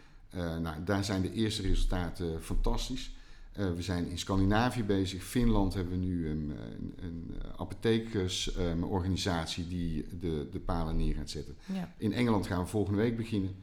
Nou, 0.62 0.83
daar 0.86 1.03
zijn 1.03 1.21
de 1.21 1.33
eerste 1.33 1.62
resultaten 1.62 2.43
fantastisch. 2.43 3.15
Eh, 3.51 3.65
we 3.75 3.81
zijn 3.81 4.10
in 4.10 4.17
Scandinavië 4.17 4.84
bezig. 4.84 5.24
Finland 5.24 5.74
hebben 5.74 6.00
we 6.00 6.05
nu 6.05 6.29
een, 6.29 6.53
een, 6.72 6.93
een 7.01 7.34
apothekersorganisatie 7.58 9.67
die 9.67 10.05
de, 10.20 10.48
de 10.51 10.60
palen 10.60 10.96
neer 10.96 11.15
gaat 11.15 11.29
zetten. 11.29 11.55
Ja. 11.65 11.93
In 11.98 12.13
Engeland 12.13 12.48
gaan 12.48 12.62
we 12.62 12.67
volgende 12.70 13.00
week 13.01 13.17
beginnen. 13.17 13.55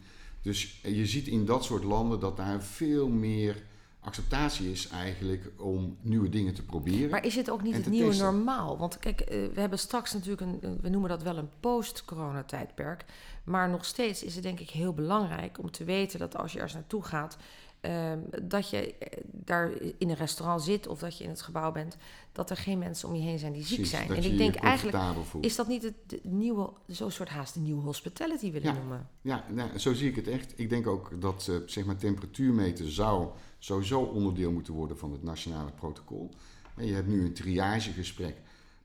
Dus 0.42 0.80
je 0.82 1.06
ziet 1.06 1.26
in 1.26 1.44
dat 1.44 1.64
soort 1.64 1.84
landen 1.84 2.20
dat 2.20 2.36
daar 2.36 2.62
veel 2.62 3.08
meer 3.08 3.62
acceptatie 4.00 4.70
is 4.70 4.88
eigenlijk 4.88 5.50
om 5.56 5.96
nieuwe 6.00 6.28
dingen 6.28 6.54
te 6.54 6.62
proberen. 6.64 7.10
Maar 7.10 7.24
is 7.24 7.34
het 7.34 7.50
ook 7.50 7.62
niet 7.62 7.74
het 7.74 7.86
nieuwe 7.86 8.08
testen. 8.08 8.26
normaal? 8.26 8.78
Want 8.78 8.98
kijk, 8.98 9.20
eh, 9.20 9.46
we 9.54 9.60
hebben 9.60 9.78
straks 9.78 10.12
natuurlijk 10.12 10.40
een- 10.62 10.78
we 10.80 10.88
noemen 10.88 11.10
dat 11.10 11.22
wel 11.22 11.36
een 11.36 11.48
post-corona-tijdperk. 11.60 13.04
Maar 13.44 13.68
nog 13.70 13.84
steeds 13.84 14.22
is 14.24 14.34
het 14.34 14.42
denk 14.42 14.60
ik 14.60 14.70
heel 14.70 14.92
belangrijk 14.94 15.58
om 15.58 15.70
te 15.70 15.84
weten 15.84 16.18
dat 16.18 16.36
als 16.36 16.50
je 16.52 16.56
ergens 16.58 16.74
naartoe 16.74 17.02
gaat, 17.04 17.36
ehm, 17.80 18.18
dat 18.42 18.70
je 18.70 18.94
eh, 18.94 19.22
daar 19.32 19.70
in 19.98 20.08
een 20.08 20.14
restaurant 20.16 20.62
zit 20.62 20.86
of 20.86 20.98
dat 20.98 21.18
je 21.18 21.24
in 21.24 21.30
het 21.30 21.42
gebouw 21.42 21.72
bent, 21.72 21.96
dat 22.32 22.50
er 22.50 22.56
geen 22.56 22.78
mensen 22.78 23.08
om 23.08 23.14
je 23.14 23.20
heen 23.22 23.38
zijn 23.38 23.52
die 23.52 23.64
ziek 23.64 23.76
Precies, 23.76 23.96
zijn. 23.96 24.10
En 24.14 24.24
ik 24.24 24.38
denk 24.38 24.54
eigenlijk, 24.54 24.96
voelt. 25.24 25.44
is 25.44 25.56
dat 25.56 25.68
niet 25.68 25.82
het 25.82 25.94
de 26.06 26.20
nieuwe, 26.22 26.70
zo'n 26.86 27.10
soort 27.10 27.28
haast 27.28 27.56
een 27.56 27.62
nieuwe 27.62 27.82
hospitality 27.82 28.52
willen 28.52 28.72
Ja. 28.74 28.78
noemen? 28.78 29.08
Ja, 29.20 29.44
nou, 29.50 29.78
zo 29.78 29.94
zie 29.94 30.08
ik 30.08 30.16
het 30.16 30.28
echt. 30.28 30.52
Ik 30.56 30.68
denk 30.68 30.86
ook 30.86 31.20
dat 31.20 31.48
eh, 31.50 31.56
zeg 31.66 31.84
maar 31.84 31.96
temperatuurmeten 31.96 32.90
zou 32.90 33.28
sowieso 33.58 34.00
onderdeel 34.00 34.52
moeten 34.52 34.74
worden 34.74 34.98
van 34.98 35.12
het 35.12 35.22
nationale 35.22 35.70
protocol. 35.70 36.30
En 36.76 36.86
je 36.86 36.94
hebt 36.94 37.08
nu 37.08 37.24
een 37.24 37.32
triagegesprek. 37.34 38.36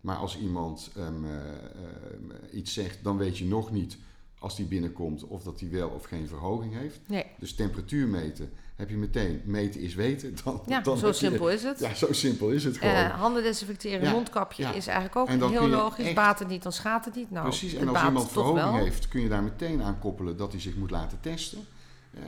Maar 0.01 0.15
als 0.15 0.39
iemand 0.39 0.91
ehm, 0.95 1.25
eh, 1.25 1.31
ehm, 1.35 2.31
iets 2.51 2.73
zegt, 2.73 3.03
dan 3.03 3.17
weet 3.17 3.37
je 3.37 3.45
nog 3.45 3.71
niet 3.71 3.97
als 4.39 4.55
die 4.55 4.65
binnenkomt 4.65 5.23
of 5.23 5.43
dat 5.43 5.59
hij 5.59 5.69
wel 5.69 5.89
of 5.89 6.03
geen 6.03 6.27
verhoging 6.27 6.73
heeft. 6.73 6.99
Nee. 7.07 7.25
Dus 7.39 7.55
temperatuur 7.55 8.07
meten 8.07 8.51
heb 8.75 8.89
je 8.89 8.95
meteen. 8.95 9.41
Meten 9.45 9.81
is 9.81 9.95
weten. 9.95 10.35
Dan, 10.43 10.61
Ja, 10.67 10.79
dan 10.81 10.97
zo 10.97 11.07
je- 11.07 11.13
simpel 11.13 11.49
is 11.49 11.63
het. 11.63 11.79
Ja, 11.79 11.93
zo 11.93 12.13
simpel 12.13 12.49
is 12.49 12.63
het 12.63 12.77
gewoon. 12.77 12.93
Eh, 12.93 13.19
handen 13.19 13.43
desinfecteren, 13.43 14.01
Ja, 14.01 14.11
mondkapje 14.11 14.63
ja. 14.63 14.73
is 14.73 14.87
eigenlijk 14.87 15.15
ook 15.15 15.27
En 15.27 15.49
heel 15.49 15.67
logisch. 15.67 16.05
echt- 16.05 16.15
Baat 16.15 16.39
het 16.39 16.47
niet, 16.47 16.63
dan 16.63 16.71
schaadt 16.71 17.05
het 17.05 17.15
niet. 17.15 17.31
Nou, 17.31 17.47
Precies, 17.47 17.73
en 17.73 17.87
als 17.87 18.03
iemand 18.03 18.31
verhoging 18.31 18.77
heeft, 18.83 19.07
kun 19.07 19.21
je 19.21 19.29
daar 19.29 19.43
meteen 19.43 19.81
aan 19.83 19.99
koppelen 19.99 20.37
dat 20.37 20.51
hij 20.51 20.61
zich 20.61 20.75
moet 20.75 20.91
laten 20.91 21.17
testen. 21.21 21.59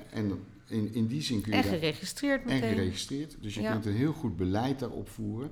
en 0.09 0.43
in, 0.67 0.93
in 0.93 1.07
die 1.07 1.21
zin 1.21 1.41
kun 1.41 1.51
je... 1.51 1.57
En 1.57 1.63
geregistreerd 1.63 2.45
meteen. 2.45 2.61
En 2.61 2.69
geregistreerd. 2.75 3.35
Dus 3.41 3.53
je 3.55 3.61
kunt 3.61 3.85
een 3.85 3.93
heel 3.95 4.13
goed 4.13 4.35
beleid 4.37 4.79
daarop 4.79 5.09
voeren. 5.09 5.51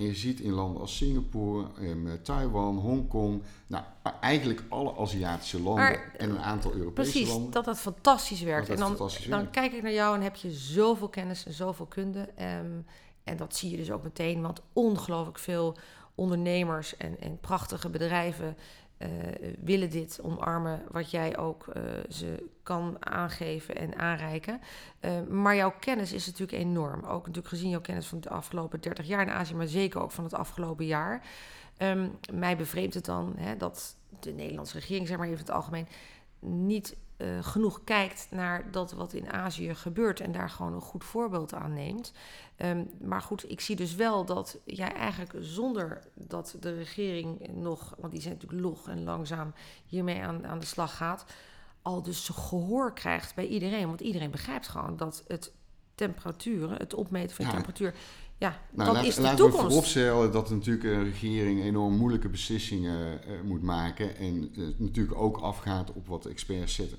En 0.00 0.06
je 0.06 0.14
ziet 0.14 0.40
in 0.40 0.52
landen 0.52 0.80
als 0.80 0.96
Singapore, 0.96 1.66
um, 1.80 2.22
Taiwan, 2.22 2.78
Hongkong, 2.78 3.42
nou 3.66 3.84
eigenlijk 4.20 4.62
alle 4.68 4.96
Aziatische 4.96 5.60
landen 5.60 6.18
en 6.18 6.30
een 6.30 6.38
aantal 6.38 6.72
Europese 6.72 7.10
precies, 7.10 7.28
landen. 7.28 7.50
dat 7.50 7.64
dat 7.64 7.78
fantastisch 7.78 8.42
werkt. 8.42 8.68
en 8.68 8.76
dan, 8.76 9.10
dan 9.28 9.50
kijk 9.50 9.72
ik 9.72 9.82
naar 9.82 9.92
jou 9.92 10.16
en 10.16 10.22
heb 10.22 10.36
je 10.36 10.50
zoveel 10.50 11.08
kennis 11.08 11.46
en 11.46 11.52
zoveel 11.52 11.86
kunde. 11.86 12.28
Um, 12.60 12.86
en 13.24 13.36
dat 13.36 13.56
zie 13.56 13.70
je 13.70 13.76
dus 13.76 13.90
ook 13.90 14.02
meteen, 14.02 14.42
want 14.42 14.60
ongelooflijk 14.72 15.38
veel 15.38 15.76
ondernemers 16.14 16.96
en, 16.96 17.20
en 17.20 17.38
prachtige 17.40 17.88
bedrijven 17.88 18.56
uh, 19.02 19.08
willen 19.60 19.90
dit 19.90 20.18
omarmen, 20.22 20.82
wat 20.90 21.10
jij 21.10 21.38
ook 21.38 21.66
uh, 21.66 21.82
ze 22.08 22.48
kan 22.62 22.96
aangeven 22.98 23.76
en 23.76 23.96
aanreiken. 23.96 24.60
Uh, 25.00 25.22
maar 25.28 25.56
jouw 25.56 25.74
kennis 25.80 26.12
is 26.12 26.26
natuurlijk 26.26 26.58
enorm. 26.58 27.04
Ook 27.04 27.20
natuurlijk 27.20 27.48
gezien 27.48 27.70
jouw 27.70 27.80
kennis 27.80 28.06
van 28.06 28.20
de 28.20 28.28
afgelopen 28.28 28.80
30 28.80 29.06
jaar 29.06 29.22
in 29.22 29.30
Azië, 29.30 29.54
maar 29.54 29.66
zeker 29.66 30.00
ook 30.00 30.10
van 30.10 30.24
het 30.24 30.34
afgelopen 30.34 30.86
jaar. 30.86 31.26
Um, 31.78 32.18
mij 32.32 32.56
bevreemdt 32.56 32.94
het 32.94 33.04
dan 33.04 33.34
hè, 33.36 33.56
dat 33.56 33.96
de 34.20 34.32
Nederlandse 34.32 34.78
regering, 34.78 35.06
zeg 35.06 35.16
maar 35.16 35.26
even 35.26 35.38
in 35.38 35.44
het 35.44 35.54
algemeen, 35.54 35.88
niet 36.40 36.96
uh, 37.22 37.44
genoeg 37.44 37.84
kijkt 37.84 38.26
naar 38.30 38.70
dat 38.70 38.92
wat 38.92 39.12
in 39.12 39.32
Azië 39.32 39.74
gebeurt 39.74 40.20
en 40.20 40.32
daar 40.32 40.50
gewoon 40.50 40.72
een 40.72 40.80
goed 40.80 41.04
voorbeeld 41.04 41.54
aan 41.54 41.72
neemt. 41.72 42.12
Um, 42.56 42.90
maar 43.00 43.22
goed, 43.22 43.50
ik 43.50 43.60
zie 43.60 43.76
dus 43.76 43.94
wel 43.94 44.24
dat 44.24 44.58
jij 44.64 44.92
eigenlijk 44.92 45.32
zonder 45.44 46.00
dat 46.14 46.56
de 46.60 46.74
regering 46.74 47.48
nog, 47.52 47.94
want 47.98 48.12
die 48.12 48.22
zijn 48.22 48.34
natuurlijk 48.34 48.62
log 48.62 48.88
en 48.88 49.04
langzaam 49.04 49.52
hiermee 49.86 50.22
aan, 50.22 50.46
aan 50.46 50.58
de 50.58 50.66
slag 50.66 50.96
gaat, 50.96 51.24
al 51.82 52.02
dus 52.02 52.28
gehoor 52.28 52.94
krijgt 52.94 53.34
bij 53.34 53.46
iedereen. 53.46 53.86
Want 53.86 54.00
iedereen 54.00 54.30
begrijpt 54.30 54.68
gewoon 54.68 54.96
dat 54.96 55.24
het 55.26 55.52
temperaturen, 55.94 56.76
het 56.76 56.94
opmeten 56.94 57.36
van 57.36 57.44
ja. 57.44 57.50
temperatuur, 57.50 57.94
ja, 58.38 58.58
nou, 58.70 58.86
dat 58.86 58.96
laat, 58.96 59.04
is 59.04 59.14
de 59.14 59.20
laten 59.20 59.36
toekomst. 59.36 59.62
we 59.62 59.68
vooropstellen 59.68 60.32
dat 60.32 60.50
natuurlijk 60.50 60.84
een 60.84 61.04
regering 61.04 61.62
enorm 61.62 61.96
moeilijke 61.96 62.28
beslissingen 62.28 63.20
uh, 63.28 63.40
moet 63.40 63.62
maken 63.62 64.16
en 64.16 64.52
uh, 64.58 64.68
natuurlijk 64.76 65.18
ook 65.18 65.36
afgaat 65.36 65.92
op 65.92 66.06
wat 66.06 66.26
experts 66.26 66.74
zetten. 66.74 66.98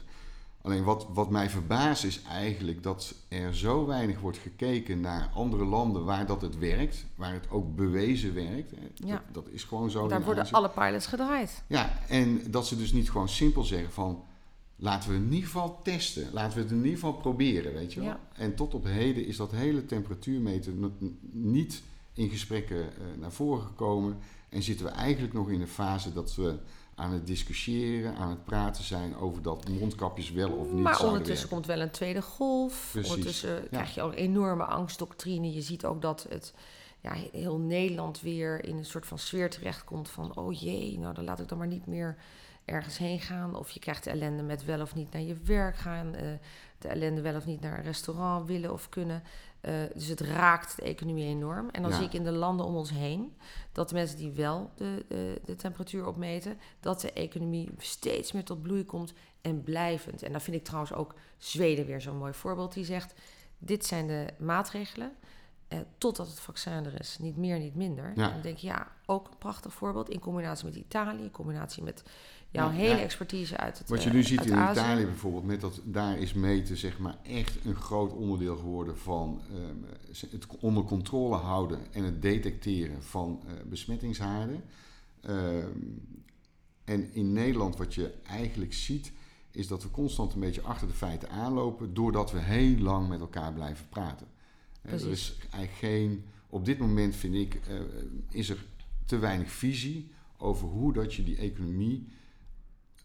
Alleen 0.64 0.84
wat, 0.84 1.08
wat 1.14 1.30
mij 1.30 1.50
verbaast 1.50 2.04
is 2.04 2.22
eigenlijk 2.22 2.84
dat 2.84 3.16
er 3.28 3.56
zo 3.56 3.86
weinig 3.86 4.20
wordt 4.20 4.38
gekeken 4.38 5.02
naar 5.02 5.30
andere 5.34 5.66
landen 5.66 6.06
waar 6.06 6.26
dat 6.26 6.42
het 6.42 6.58
werkt, 6.58 7.06
waar 7.16 7.34
het 7.34 7.50
ook 7.50 7.76
bewezen 7.76 8.34
werkt. 8.34 8.72
Ja. 8.94 9.08
Dat, 9.08 9.22
dat 9.32 9.48
is 9.54 9.64
gewoon 9.64 9.90
zo. 9.90 10.08
Daar 10.08 10.24
worden 10.24 10.52
alle 10.52 10.70
pilots 10.70 11.06
gedraaid. 11.06 11.64
Ja, 11.68 12.00
en 12.08 12.52
dat 12.52 12.68
ze 12.68 12.78
dus 12.78 12.92
niet 12.92 13.12
gewoon 13.12 13.30
simpel 13.30 13.64
zeggen 13.64 13.92
van 13.92 14.24
laten 14.76 15.10
we 15.10 15.16
het 15.16 15.24
in 15.26 15.34
ieder 15.34 15.50
geval 15.50 15.80
testen, 15.84 16.28
laten 16.34 16.58
we 16.58 16.64
het 16.64 16.72
in 16.72 16.78
ieder 16.78 16.94
geval 16.94 17.14
proberen, 17.14 17.74
weet 17.74 17.94
je 17.94 18.00
wel. 18.00 18.10
Ja. 18.10 18.20
En 18.34 18.56
tot 18.56 18.74
op 18.74 18.84
heden 18.84 19.26
is 19.26 19.38
dat 19.38 19.52
hele 19.52 19.86
temperatuurmeten 19.86 20.98
niet 21.32 21.82
in 22.14 22.30
gesprekken 22.30 22.78
uh, 22.78 23.20
naar 23.20 23.32
voren 23.32 23.64
gekomen 23.64 24.20
en 24.50 24.64
zitten 24.64 24.86
we 24.86 24.92
eigenlijk 24.92 25.34
nog 25.34 25.50
in 25.50 25.62
een 25.62 25.68
fase 25.68 26.14
dat 26.14 26.36
we 26.36 26.60
aan 26.96 27.12
het 27.12 27.28
discussiëren, 27.28 28.16
aan 28.16 28.30
het 28.30 28.44
praten 28.44 28.84
zijn 28.84 29.16
over 29.16 29.42
dat 29.42 29.70
mondkapjes 29.70 30.32
wel 30.32 30.52
of 30.52 30.72
niet 30.72 30.84
Maar 30.84 31.04
ondertussen 31.04 31.50
komt 31.50 31.66
wel 31.66 31.80
een 31.80 31.92
tweede 31.92 32.22
golf. 32.22 32.90
Precies. 32.92 33.10
Ondertussen 33.10 33.56
ja. 33.56 33.68
krijg 33.72 33.96
je 33.96 34.02
ook 34.02 34.12
een 34.12 34.18
enorme 34.18 34.64
angstdoctrine. 34.64 35.54
Je 35.54 35.62
ziet 35.62 35.86
ook 35.86 36.02
dat 36.02 36.26
het 36.30 36.54
ja, 37.00 37.14
heel 37.32 37.58
Nederland 37.58 38.22
weer 38.22 38.66
in 38.66 38.78
een 38.78 38.86
soort 38.86 39.08
van 39.08 39.20
sfeer 39.20 39.50
terechtkomt 39.50 40.10
van... 40.10 40.36
oh 40.36 40.60
jee, 40.60 41.00
nou 41.00 41.14
dan 41.14 41.24
laat 41.24 41.40
ik 41.40 41.48
dan 41.48 41.58
maar 41.58 41.68
niet 41.68 41.86
meer 41.86 42.18
ergens 42.66 42.98
heen 42.98 43.20
gaan. 43.20 43.56
Of 43.56 43.72
je 43.72 43.80
krijgt 43.80 44.04
de 44.04 44.10
ellende 44.10 44.44
met 44.44 44.66
wel 44.66 44.82
of 44.82 44.96
niet 44.96 45.12
naar 45.12 45.22
je 45.22 45.38
werk 45.44 45.78
gaan. 45.78 46.16
Uh, 46.16 46.22
de 46.78 46.88
ellende 46.88 47.22
wel 47.22 47.36
of 47.36 47.46
niet 47.46 47.62
naar 47.62 47.78
een 47.78 47.84
restaurant 47.84 48.48
willen 48.48 48.74
of 48.74 48.90
kunnen. 48.90 49.24
Uh, 49.62 49.74
dus 49.94 50.08
het 50.08 50.20
raakt 50.20 50.76
de 50.76 50.82
economie 50.82 51.26
enorm. 51.26 51.70
En 51.70 51.82
dan 51.82 51.92
ja. 51.92 51.98
zie 51.98 52.06
ik 52.06 52.14
in 52.14 52.24
de 52.24 52.32
landen 52.32 52.66
om 52.66 52.76
ons 52.76 52.90
heen 52.90 53.36
dat 53.72 53.90
de 53.90 53.96
mensen 53.96 54.18
die 54.18 54.32
wel 54.32 54.72
de, 54.76 55.06
de, 55.08 55.42
de, 55.46 55.56
temperatuur 55.56 56.06
opmeten, 56.08 56.58
dat 56.80 57.02
de 57.02 57.14
economie 57.14 57.70
steeds 57.78 58.32
meer 58.32 58.44
tot 58.44 58.62
bloei 58.62 58.86
komt 58.86 59.14
en 59.42 59.64
blijvend. 59.64 60.24
En 60.24 60.32
dan 60.32 60.42
vind 60.42 60.56
ik 60.58 60.64
trouwens 60.64 60.94
ook 60.94 61.16
Zweden 61.38 61.86
weer 61.86 62.02
zo'n 62.02 62.18
mooi 62.18 62.34
voorbeeld 62.34 62.74
die 62.74 62.86
zegt: 62.86 63.14
dit 63.58 63.86
zijn 63.86 64.08
de 64.08 64.28
maatregelen. 64.38 65.12
Uh, 65.74 65.80
totdat 65.98 66.28
het 66.28 66.40
vaccin 66.40 66.86
er 66.86 67.00
is. 67.00 67.18
Niet 67.20 67.38
meer, 67.38 67.60
niet 67.60 67.76
minder. 67.76 68.12
Ja. 68.16 68.28
En 68.28 68.34
dan 68.34 68.42
denk 68.42 68.58
je, 68.58 68.68
ja, 68.68 68.88
ook 69.06 69.28
een 69.28 69.38
prachtig 69.38 69.74
voorbeeld. 69.74 70.10
In 70.10 70.20
combinatie 70.20 70.66
met 70.66 70.76
Italië, 70.76 71.22
in 71.22 71.32
combinatie 71.32 71.84
met 71.84 72.04
jouw 72.52 72.70
ja, 72.70 72.76
hele 72.76 72.96
ja. 72.96 73.02
expertise 73.02 73.58
uit 73.58 73.78
het 73.78 73.90
Wat 73.90 74.04
je 74.04 74.10
nu 74.10 74.24
ziet 74.24 74.46
in 74.46 74.54
Azië. 74.54 74.80
Italië 74.80 75.06
bijvoorbeeld, 75.06 75.46
met 75.46 75.62
dat 75.62 75.82
daar 75.84 76.18
is 76.18 76.34
meten 76.34 76.78
zeg 76.78 77.00
maar 77.00 77.18
echt 77.24 77.66
een 77.66 77.76
groot 77.76 78.14
onderdeel 78.14 78.58
geworden 78.58 78.98
van 78.98 79.42
um, 79.54 79.86
het 80.32 80.46
onder 80.60 80.84
controle 80.84 81.36
houden 81.36 81.80
en 81.92 82.04
het 82.04 82.22
detecteren 82.22 83.04
van 83.04 83.42
uh, 83.46 83.52
besmettingshaarden. 83.70 84.64
Um, 85.30 86.02
en 86.84 87.14
in 87.14 87.34
Nederland 87.34 87.78
wat 87.78 87.94
je 87.94 88.14
eigenlijk 88.24 88.74
ziet, 88.74 89.12
is 89.52 89.68
dat 89.68 89.84
we 89.84 89.92
constant 89.92 90.34
een 90.34 90.40
beetje 90.40 90.62
achter 90.62 90.88
de 90.88 90.94
feiten 90.94 91.30
aanlopen, 91.30 91.94
doordat 91.94 92.32
we 92.32 92.40
heel 92.40 92.78
lang 92.78 93.10
met 93.10 93.20
elkaar 93.20 93.54
blijven 93.54 93.90
praten. 93.90 94.28
Precies. 94.82 95.06
Er 95.06 95.12
is 95.12 95.38
eigenlijk 95.40 95.74
geen, 95.74 96.26
op 96.50 96.66
dit 96.66 96.80
moment 96.80 97.16
vind 97.16 97.36
ik, 97.36 97.60
uh, 97.70 97.80
is 98.30 98.50
er 98.50 98.66
te 99.06 99.18
weinig 99.18 99.52
visie 99.52 100.12
over 100.38 100.68
hoe 100.68 100.94
dat 100.94 101.14
je 101.14 101.24
die 101.24 101.38
economie 101.38 102.08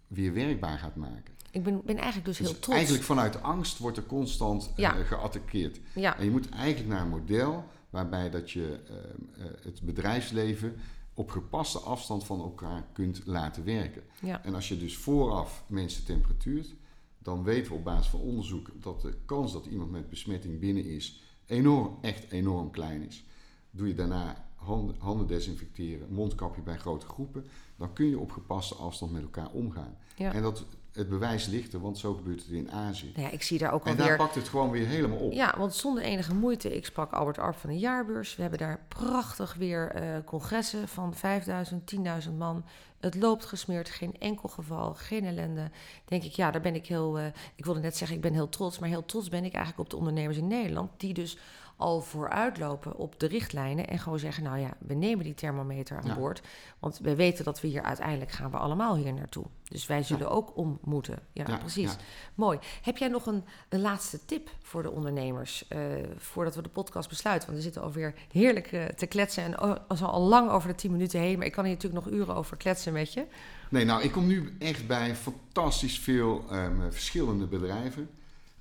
weer 0.06 0.32
werkbaar 0.32 0.78
gaat 0.78 0.96
maken. 0.96 1.34
Ik 1.50 1.62
ben, 1.62 1.82
ben 1.84 1.96
eigenlijk 1.96 2.26
dus, 2.26 2.36
dus, 2.36 2.46
heel 2.46 2.58
trots. 2.58 2.76
Eigenlijk 2.76 3.04
vanuit 3.04 3.42
angst 3.42 3.78
wordt 3.78 3.96
er 3.96 4.06
constant 4.06 4.72
ja. 4.76 4.98
uh, 4.98 5.06
geattaqueerd. 5.06 5.80
Ja. 5.94 6.18
En 6.18 6.24
je 6.24 6.30
moet 6.30 6.48
eigenlijk 6.48 6.88
naar 6.88 7.00
een 7.00 7.08
model 7.08 7.64
waarbij 7.90 8.30
dat 8.30 8.50
je 8.50 8.80
uh, 8.90 8.96
uh, 9.44 9.50
het 9.62 9.82
bedrijfsleven 9.82 10.76
op 11.14 11.30
gepaste 11.30 11.78
afstand 11.78 12.24
van 12.24 12.40
elkaar 12.40 12.86
kunt 12.92 13.22
laten 13.24 13.64
werken. 13.64 14.02
Ja. 14.20 14.44
En 14.44 14.54
als 14.54 14.68
je 14.68 14.78
dus 14.78 14.96
vooraf 14.96 15.64
mensen 15.66 16.04
temperatuurt, 16.04 16.74
dan 17.18 17.44
weten 17.44 17.72
we 17.72 17.78
op 17.78 17.84
basis 17.84 18.06
van 18.06 18.20
onderzoek 18.20 18.70
dat 18.74 19.00
de 19.00 19.14
kans 19.24 19.52
dat 19.52 19.66
iemand 19.66 19.90
met 19.90 20.08
besmetting 20.08 20.60
binnen 20.60 20.84
is 20.84 21.22
enorm, 21.46 21.98
echt 22.00 22.30
enorm 22.30 22.70
klein 22.70 23.06
is. 23.06 23.24
Doe 23.70 23.88
je 23.88 23.94
daarna 23.94 24.45
handen, 24.66 24.96
handen 24.98 25.26
desinfecteren, 25.26 26.12
mondkapje 26.12 26.62
bij 26.62 26.76
grote 26.76 27.06
groepen, 27.06 27.46
dan 27.76 27.92
kun 27.92 28.06
je 28.06 28.18
op 28.18 28.30
gepaste 28.30 28.74
afstand 28.74 29.12
met 29.12 29.22
elkaar 29.22 29.50
omgaan. 29.50 29.96
Ja. 30.16 30.32
En 30.32 30.42
dat, 30.42 30.64
het 30.96 31.08
bewijs 31.08 31.46
ligt 31.46 31.72
er, 31.72 31.80
want 31.80 31.98
zo 31.98 32.14
gebeurt 32.14 32.42
het 32.42 32.50
in 32.50 32.70
Azië. 32.70 33.10
Nou 33.14 33.26
ja, 33.26 33.32
ik 33.32 33.42
zie 33.42 33.58
daar 33.58 33.72
ook 33.72 33.86
en 33.86 33.96
daar 33.96 34.16
pakt 34.16 34.34
het 34.34 34.48
gewoon 34.48 34.70
weer 34.70 34.86
helemaal 34.86 35.18
op. 35.18 35.32
Ja, 35.32 35.54
want 35.58 35.74
zonder 35.74 36.02
enige 36.02 36.34
moeite. 36.34 36.76
Ik 36.76 36.84
sprak 36.84 37.12
Albert 37.12 37.38
Arp 37.38 37.56
van 37.56 37.70
de 37.70 37.78
jaarbeurs. 37.78 38.36
We 38.36 38.42
hebben 38.42 38.58
daar 38.58 38.84
prachtig 38.88 39.54
weer 39.54 40.02
uh, 40.02 40.24
congressen 40.24 40.88
van 40.88 41.14
5000, 41.14 41.94
10.000 42.26 42.32
man. 42.38 42.64
Het 43.00 43.14
loopt 43.14 43.44
gesmeerd, 43.44 43.88
geen 43.88 44.14
enkel 44.18 44.48
geval, 44.48 44.94
geen 44.94 45.24
ellende. 45.24 45.70
Denk 46.04 46.22
ik, 46.22 46.32
ja, 46.32 46.50
daar 46.50 46.60
ben 46.60 46.74
ik 46.74 46.86
heel... 46.86 47.18
Uh, 47.18 47.26
ik 47.54 47.64
wilde 47.64 47.80
net 47.80 47.96
zeggen, 47.96 48.16
ik 48.16 48.22
ben 48.22 48.32
heel 48.32 48.48
trots. 48.48 48.78
Maar 48.78 48.88
heel 48.88 49.04
trots 49.04 49.28
ben 49.28 49.44
ik 49.44 49.52
eigenlijk 49.52 49.84
op 49.84 49.90
de 49.90 49.96
ondernemers 49.96 50.36
in 50.36 50.46
Nederland... 50.46 50.90
die 50.96 51.14
dus 51.14 51.38
al 51.76 52.00
vooruitlopen 52.00 52.96
op 52.96 53.20
de 53.20 53.26
richtlijnen 53.26 53.86
en 53.86 53.98
gewoon 53.98 54.18
zeggen: 54.18 54.42
Nou 54.42 54.58
ja, 54.58 54.76
we 54.78 54.94
nemen 54.94 55.24
die 55.24 55.34
thermometer 55.34 55.96
aan 55.96 56.06
ja. 56.06 56.14
boord. 56.14 56.42
Want 56.78 56.98
we 56.98 57.14
weten 57.14 57.44
dat 57.44 57.60
we 57.60 57.68
hier 57.68 57.82
uiteindelijk 57.82 58.30
gaan 58.30 58.50
we 58.50 58.56
allemaal 58.56 58.96
hier 58.96 59.12
naartoe. 59.12 59.44
Dus 59.68 59.86
wij 59.86 60.02
zullen 60.02 60.26
ja. 60.26 60.32
ook 60.32 60.56
om 60.56 60.78
moeten. 60.82 61.18
Ja, 61.32 61.44
ja 61.46 61.56
precies. 61.56 61.96
Mooi. 62.34 62.58
Heb 62.82 62.96
jij 62.96 63.08
nog 63.08 63.26
een, 63.26 63.44
een 63.68 63.80
laatste 63.80 64.24
tip 64.24 64.50
voor 64.62 64.82
de 64.82 64.90
ondernemers 64.90 65.66
uh, 65.68 65.78
voordat 66.16 66.54
we 66.54 66.62
de 66.62 66.68
podcast 66.68 67.08
besluiten? 67.08 67.46
Want 67.48 67.58
we 67.58 67.64
zitten 67.64 67.82
alweer 67.82 68.14
heerlijk 68.32 68.72
uh, 68.72 68.84
te 68.84 69.06
kletsen 69.06 69.44
en 69.44 69.60
oh, 69.62 69.76
al, 69.88 69.96
al 69.96 70.22
lang 70.22 70.50
over 70.50 70.68
de 70.68 70.74
10 70.74 70.90
minuten 70.90 71.20
heen. 71.20 71.36
Maar 71.36 71.46
ik 71.46 71.52
kan 71.52 71.64
hier 71.64 71.74
natuurlijk 71.74 72.04
nog 72.04 72.14
uren 72.14 72.34
over 72.34 72.56
kletsen 72.56 72.92
met 72.92 73.12
je. 73.12 73.26
Nee, 73.68 73.84
nou, 73.84 74.02
ik 74.02 74.12
kom 74.12 74.26
nu 74.26 74.56
echt 74.58 74.86
bij 74.86 75.14
fantastisch 75.14 75.98
veel 75.98 76.44
um, 76.52 76.92
verschillende 76.92 77.46
bedrijven. 77.46 78.08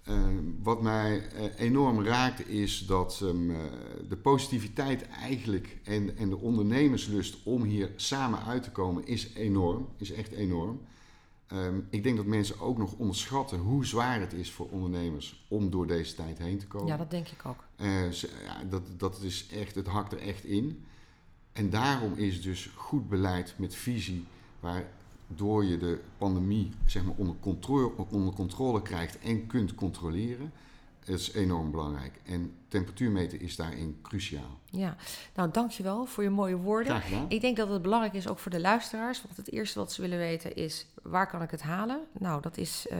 Uh, 0.09 0.25
wat 0.63 0.81
mij 0.81 1.17
uh, 1.17 1.43
enorm 1.57 2.03
raakt 2.03 2.47
is 2.47 2.85
dat 2.87 3.19
um, 3.23 3.49
uh, 3.49 3.57
de 4.09 4.17
positiviteit 4.17 5.07
eigenlijk 5.07 5.77
en, 5.83 6.17
en 6.17 6.29
de 6.29 6.37
ondernemerslust 6.37 7.37
om 7.43 7.63
hier 7.63 7.91
samen 7.95 8.43
uit 8.43 8.63
te 8.63 8.71
komen 8.71 9.07
is 9.07 9.33
enorm, 9.33 9.87
is 9.97 10.11
echt 10.11 10.31
enorm. 10.31 10.81
Um, 11.53 11.87
ik 11.89 12.03
denk 12.03 12.17
dat 12.17 12.25
mensen 12.25 12.59
ook 12.59 12.77
nog 12.77 12.93
onderschatten 12.93 13.59
hoe 13.59 13.85
zwaar 13.85 14.19
het 14.19 14.33
is 14.33 14.51
voor 14.51 14.67
ondernemers 14.69 15.45
om 15.47 15.69
door 15.69 15.87
deze 15.87 16.15
tijd 16.15 16.37
heen 16.37 16.57
te 16.57 16.67
komen. 16.67 16.87
Ja, 16.87 16.97
dat 16.97 17.11
denk 17.11 17.27
ik 17.27 17.45
ook. 17.45 17.63
Ja, 17.77 18.63
dat, 18.69 18.83
dat 18.97 19.21
is 19.21 19.47
echt, 19.51 19.75
het 19.75 19.87
hakt 19.87 20.11
er 20.11 20.21
echt 20.21 20.43
in. 20.43 20.85
En 21.51 21.69
daarom 21.69 22.13
is 22.13 22.41
dus 22.41 22.69
goed 22.75 23.09
beleid 23.09 23.53
met 23.57 23.75
visie, 23.75 24.25
waar 24.59 24.85
door 25.27 25.65
je 25.65 25.77
de 25.77 25.99
pandemie 26.17 26.71
zeg 26.85 27.03
maar, 27.05 27.15
onder, 27.17 27.35
controle, 27.39 27.91
onder 28.09 28.33
controle 28.33 28.81
krijgt 28.81 29.19
en 29.19 29.47
kunt 29.47 29.75
controleren, 29.75 30.51
is 31.05 31.33
enorm 31.33 31.71
belangrijk. 31.71 32.21
En 32.25 32.51
temperatuurmeten 32.75 33.39
is 33.39 33.55
daarin 33.55 33.99
cruciaal. 34.01 34.59
Ja, 34.69 34.95
nou 35.35 35.51
dankjewel 35.51 36.05
voor 36.05 36.23
je 36.23 36.29
mooie 36.29 36.57
woorden. 36.57 37.01
Ik 37.27 37.41
denk 37.41 37.57
dat 37.57 37.69
het 37.69 37.81
belangrijk 37.81 38.13
is 38.13 38.27
ook 38.27 38.39
voor 38.39 38.51
de 38.51 38.59
luisteraars. 38.59 39.21
Want 39.21 39.37
het 39.37 39.51
eerste 39.51 39.79
wat 39.79 39.91
ze 39.91 40.01
willen 40.01 40.17
weten 40.17 40.55
is, 40.55 40.85
waar 41.03 41.27
kan 41.27 41.41
ik 41.41 41.51
het 41.51 41.61
halen? 41.61 41.99
Nou, 42.19 42.41
dat 42.41 42.57
is 42.57 42.87
uh, 42.91 42.97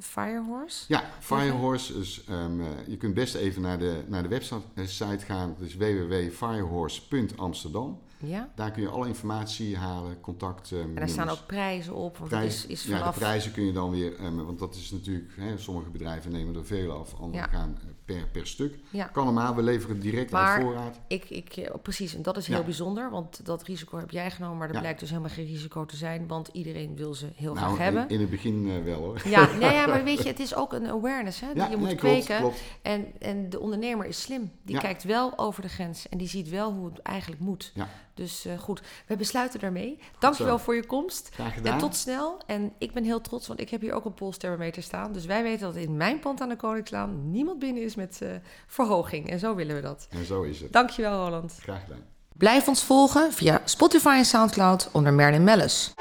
Firehorse. 0.00 0.84
Ja, 0.88 1.04
Firehorse. 1.18 1.92
Dus, 1.92 2.24
um, 2.30 2.60
uh, 2.60 2.66
je 2.86 2.96
kunt 2.96 3.14
best 3.14 3.34
even 3.34 3.62
naar 3.62 3.78
de, 3.78 4.04
naar 4.08 4.22
de 4.22 4.28
website 4.74 5.24
gaan. 5.24 5.54
Dat 5.58 5.68
is 5.68 5.76
www.firehorse.amsterdam. 5.76 8.00
Ja. 8.18 8.48
Daar 8.54 8.70
kun 8.70 8.82
je 8.82 8.88
alle 8.88 9.06
informatie 9.06 9.76
halen, 9.76 10.20
contact. 10.20 10.70
Um, 10.70 10.80
en 10.80 10.94
daar 10.94 11.08
staan 11.08 11.28
ook 11.28 11.46
prijzen 11.46 11.94
op. 11.94 12.16
Want 12.16 12.30
Prijs, 12.30 12.54
is, 12.54 12.66
is 12.66 12.84
vanaf... 12.84 12.98
vanaf... 12.98 13.14
Ja, 13.14 13.20
de 13.20 13.26
prijzen 13.26 13.52
kun 13.52 13.64
je 13.64 13.72
dan 13.72 13.90
weer, 13.90 14.24
um, 14.24 14.44
want 14.44 14.58
dat 14.58 14.74
is 14.74 14.90
natuurlijk, 14.90 15.32
hè, 15.36 15.58
sommige 15.58 15.90
bedrijven 15.90 16.32
nemen 16.32 16.54
er 16.54 16.66
veel 16.66 16.92
af, 16.92 17.14
anderen 17.20 17.50
ja. 17.50 17.58
gaan 17.58 17.78
per, 18.04 18.26
per 18.32 18.46
stuk. 18.46 18.78
Ja. 18.90 19.05
Kan 19.12 19.22
allemaal, 19.22 19.54
we 19.54 19.62
leveren 19.62 20.00
direct 20.00 20.30
maar 20.30 20.54
uit 20.54 20.62
voorraad. 20.62 21.00
Ik, 21.06 21.30
ik, 21.30 21.70
precies, 21.82 22.14
en 22.14 22.22
dat 22.22 22.36
is 22.36 22.46
heel 22.46 22.56
Ja. 22.58 22.62
bijzonder, 22.64 23.10
want 23.10 23.46
dat 23.46 23.62
risico 23.62 23.98
heb 23.98 24.10
jij 24.10 24.30
genomen, 24.30 24.56
maar 24.56 24.66
dat 24.66 24.76
Ja. 24.76 24.82
blijkt 24.82 25.00
dus 25.00 25.08
helemaal 25.10 25.30
geen 25.30 25.46
risico 25.46 25.84
te 25.84 25.96
zijn, 25.96 26.26
want 26.26 26.48
iedereen 26.52 26.96
wil 26.96 27.14
ze 27.14 27.26
heel 27.34 27.54
Nou, 27.54 27.66
graag 27.66 27.78
hebben. 27.78 28.08
in, 28.08 28.20
het 28.20 28.30
begin 28.30 28.66
uh, 28.66 28.84
wel 28.84 29.00
hoor. 29.00 29.20
Ja, 29.24 29.48
nee, 29.60 29.74
ja, 29.74 29.86
maar 29.86 30.04
weet 30.04 30.22
je, 30.22 30.28
het 30.28 30.40
is 30.40 30.54
ook 30.54 30.72
een 30.72 30.88
awareness 30.90 31.40
hè, 31.40 31.46
die 31.52 31.62
Ja, 31.62 31.68
je 31.68 31.76
moet 31.76 31.86
nee, 31.86 31.96
klopt, 31.96 32.24
kweken. 32.24 32.40
klopt. 32.42 32.62
En, 32.82 33.06
en 33.18 33.50
de 33.50 33.60
ondernemer 33.60 34.06
is 34.06 34.20
slim. 34.22 34.50
Die 34.62 34.78
kijkt 34.78 35.02
wel 35.04 35.38
over 35.38 35.62
de 35.62 35.68
grens 35.68 36.08
en 36.08 36.18
die 36.18 36.28
ziet 36.28 36.48
wel 36.48 36.72
hoe 36.72 36.86
het 36.86 36.98
eigenlijk 37.02 37.40
moet. 37.40 37.70
Ja. 37.74 37.88
Dus 38.14 38.46
uh, 38.46 38.58
goed, 38.58 38.82
we 39.06 39.16
besluiten 39.16 39.60
daarmee. 39.60 39.98
Dankjewel 40.18 40.58
voor 40.58 40.74
je 40.74 40.86
komst. 40.86 41.28
Graag 41.32 41.54
gedaan. 41.54 41.72
En 41.72 41.78
tot 41.78 41.96
snel. 41.96 42.38
En 42.46 42.72
ik 42.78 42.92
ben 42.92 43.04
heel 43.04 43.20
trots, 43.20 43.46
want 43.46 43.60
ik 43.60 43.70
heb 43.70 43.80
hier 43.80 43.92
ook 43.92 44.04
een 44.04 44.14
polsthermometer 44.14 44.82
staan. 44.82 45.12
Dus 45.12 45.24
wij 45.26 45.42
weten 45.42 45.66
dat 45.66 45.76
in 45.76 45.96
mijn 45.96 46.18
pand 46.18 46.40
aan 46.40 46.48
de 46.48 46.56
Koningslaan 46.56 47.30
niemand 47.30 47.58
binnen 47.58 47.82
is 47.82 47.94
met 47.94 48.20
uh, 48.22 48.28
verhoging. 49.02 49.30
En 49.30 49.38
zo 49.38 49.54
willen 49.54 49.74
we 49.74 49.82
dat. 49.82 50.06
En 50.10 50.24
zo 50.24 50.42
is 50.42 50.60
het. 50.60 50.72
Dankjewel, 50.72 51.24
Roland. 51.24 51.58
Graag 51.62 51.82
gedaan. 51.82 52.04
Blijf 52.32 52.68
ons 52.68 52.84
volgen 52.84 53.32
via 53.32 53.60
Spotify 53.64 54.14
en 54.18 54.24
Soundcloud 54.24 54.88
onder 54.92 55.12
Merlin 55.12 55.44
Mellis. 55.44 55.94